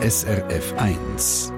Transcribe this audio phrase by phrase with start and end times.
[0.00, 1.52] SRF 1.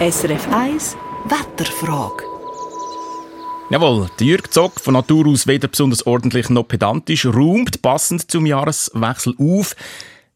[0.00, 0.96] SRF 1
[1.26, 2.24] Wetterfrage.
[3.68, 8.46] Jawohl, der Jürg Zock, von Natur aus weder besonders ordentlich noch pedantisch, räumt passend zum
[8.46, 9.76] Jahreswechsel auf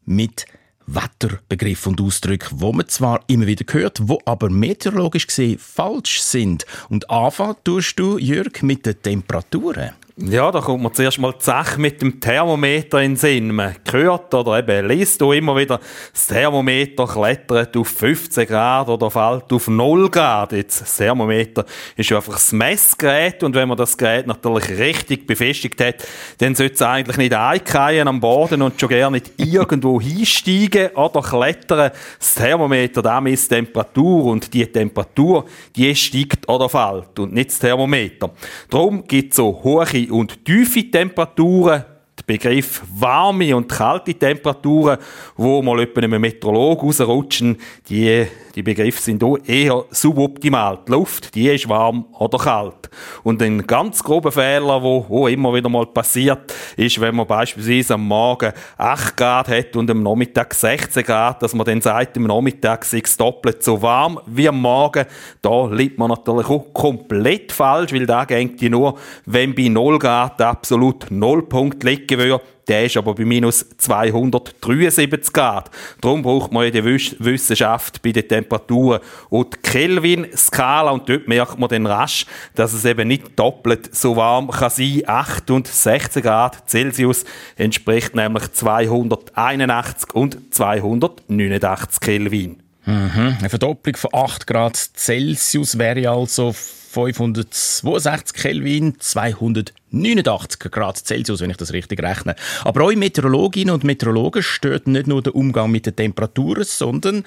[0.05, 0.45] mit
[0.85, 6.67] Wetterbegriffen und Ausdrücken, wo man zwar immer wieder hört, wo aber meteorologisch gesehen falsch sind.
[6.89, 9.95] Und anfangen tust du, Jürg, mit den Temperaturen.
[10.17, 13.53] Ja, da kommt man zuerst mal die Sache mit dem Thermometer in den Sinn.
[13.53, 15.81] Man hört oder eben liest du immer wieder,
[16.13, 20.53] das Thermometer klettert auf 15 Grad oder fällt auf 0 Grad.
[20.53, 21.65] Jetzt, das Thermometer
[21.97, 26.55] ist ja einfach das Messgerät und wenn man das Gerät natürlich richtig befestigt hat, dann
[26.55, 31.91] sollte es eigentlich nicht einkreien am Boden und schon gerne nicht irgendwo hinsteigen oder klettern.
[32.19, 35.43] Das Thermometer, da misst Temperatur und die Temperatur,
[35.75, 38.31] die steigt oder fällt und nicht das Thermometer.
[38.69, 41.83] Darum gibt es so hohe und tiefe Temperaturen
[42.25, 44.97] Begriff warme und kalte Temperaturen,
[45.35, 48.25] wo mal etwa einem Meteorolog rausrutschen, die,
[48.55, 50.79] die Begriffe sind auch eher suboptimal.
[50.87, 52.89] Die Luft, die ist warm oder kalt.
[53.23, 57.95] Und ein ganz grober Fehler, wo auch immer wieder mal passiert, ist, wenn man beispielsweise
[57.95, 62.23] am Morgen 8 Grad hat und am Nachmittag 16 Grad, dass man dann sagt, am
[62.23, 65.05] Nachmittag sei es doppelt so warm wie am Morgen.
[65.41, 70.41] Da liegt man natürlich auch komplett falsch, weil da geht nur, wenn bei 0 Grad
[70.41, 75.69] absolut Nullpunkt liegen würde, der ist aber bei minus 273 Grad.
[76.01, 78.99] Darum braucht man in der Wissenschaft bei den Temperaturen
[79.29, 84.15] und die Kelvin-Skala und dort merkt man dann rasch, dass es eben nicht doppelt so
[84.15, 85.03] warm kann sein.
[85.05, 92.64] 68 Grad Celsius entspricht nämlich 281 und 289 Kelvin.
[92.85, 93.37] Mhm.
[93.39, 101.57] Eine Verdopplung von 8 Grad Celsius wäre also 562 Kelvin, 289 Grad Celsius, wenn ich
[101.57, 102.35] das richtig rechne.
[102.63, 107.25] Aber euch Meteorologinnen und Meteorologen stört nicht nur der Umgang mit den Temperaturen, sondern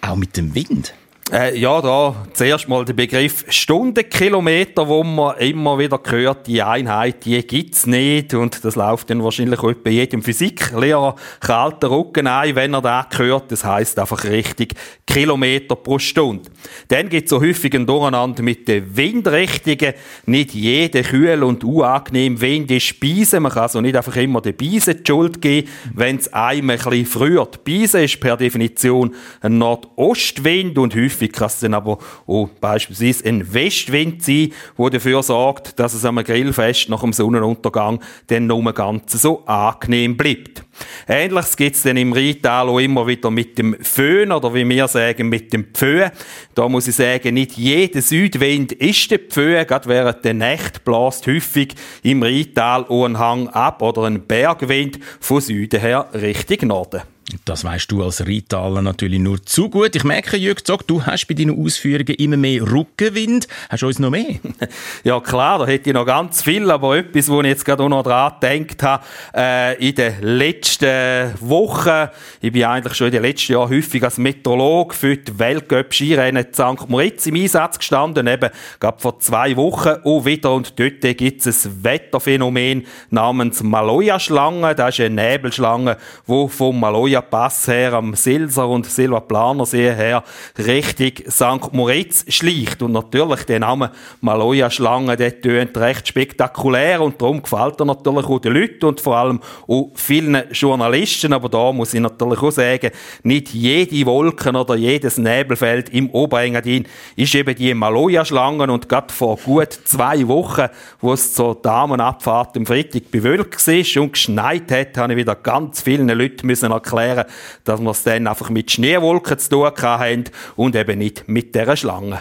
[0.00, 0.94] auch mit dem Wind.
[1.32, 7.24] Äh, ja, da zuerst mal der Begriff Stundenkilometer, wo man immer wieder hört, die Einheit,
[7.24, 12.56] die gibt's nicht und das läuft dann wahrscheinlich auch bei jedem Physiklehrer kalter Rücken ein,
[12.56, 13.52] wenn er da hört.
[13.52, 14.74] Das heißt einfach richtig
[15.06, 16.50] Kilometer pro Stunde.
[16.88, 19.94] Dann gibt's so häufig ein Durcheinander mit den Windrichtungen.
[20.26, 23.38] Nicht jede kühl und unangenehm Wind ist Beise.
[23.38, 26.76] Man kann also nicht einfach immer den Beise die Schuld geben, wenn es einem ein
[26.76, 27.46] bisschen früher.
[27.46, 33.28] Die Beise ist per Definition ein Nordostwind und häufig Kann es dann aber auch beispielsweise
[33.28, 38.72] ein Westwind sein, der dafür sorgt, dass es am Grillfest nach dem Sonnenuntergang dann nur
[38.72, 40.64] ganz so angenehm bleibt.
[41.08, 44.88] Ähnliches gibt es dann im Rheintal auch immer wieder mit dem Föhn oder wie wir
[44.88, 46.10] sagen, mit dem Pföh.
[46.54, 49.64] Da muss ich sagen, nicht jeder Südwind ist der Pföh.
[49.64, 54.98] Gerade während der Nacht bläst häufig im Rheintal auch ein Hang ab oder ein Bergwind
[55.20, 57.02] von Süden her Richtung Norden.
[57.44, 59.94] Das weißt du als Rheintaler natürlich nur zu gut.
[59.94, 63.46] Ich merke, Jürg Zock, du hast bei deinen Ausführungen immer mehr Rückenwind.
[63.68, 64.36] Hast du uns noch mehr?
[65.04, 67.88] ja klar, da hätte ich noch ganz viel, aber etwas, wo ich jetzt gerade auch
[67.88, 69.04] noch dran gedacht habe,
[69.34, 72.08] äh, in den letzten Wochen,
[72.40, 76.54] ich bin eigentlich schon in den letzten Jahren häufig als Meteorolog für die Weltcup-Skirennen in
[76.54, 76.88] St.
[76.88, 81.66] Moritz im Einsatz gestanden, eben gerade vor zwei Wochen auch wieder und dort gibt es
[81.66, 84.74] ein Wetterphänomen namens Maloja-Schlange.
[84.74, 90.22] Das ist eine Nebelschlange, die vom Maloja Pass her, am Silser und Silvaplanersee her,
[90.58, 91.72] Richtung St.
[91.72, 92.82] Moritz schleicht.
[92.82, 98.38] Und natürlich der Name Maloja-Schlange, der tönt recht spektakulär und darum gefällt er natürlich auch
[98.38, 101.32] den Leuten und vor allem auch vielen Journalisten.
[101.32, 102.90] Aber da muss ich natürlich auch sagen,
[103.22, 109.36] nicht jede Wolken oder jedes Nebelfeld im Oberengadin ist eben die Maloja-Schlange und gerade vor
[109.36, 110.68] gut zwei Wochen,
[111.00, 115.82] wo es zur Damenabfahrt am Freitag bewölkt war und geschneit hat, habe ich wieder ganz
[115.82, 117.32] vielen Leuten müssen erklären erklären,
[117.64, 120.24] dass wir es dann einfach mit Schneewolken zu tun haben
[120.56, 122.20] und eben nicht mit dieser Schlange.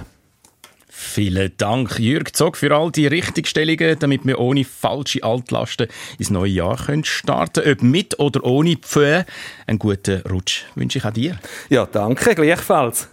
[0.91, 5.87] Vielen Dank, Jürg Zog, für all die Richtigstellungen, damit wir ohne falsche Altlasten
[6.17, 7.77] ins neue Jahr können starten können.
[7.77, 9.25] Ob mit oder ohne Pföhe.
[9.65, 11.39] Einen guten Rutsch wünsche ich auch dir.
[11.69, 13.07] Ja, danke, gleichfalls.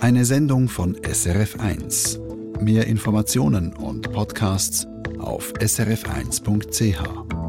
[0.00, 2.60] Eine Sendung von SRF1.
[2.60, 4.86] Mehr Informationen und Podcasts
[5.20, 7.41] auf srf1.ch.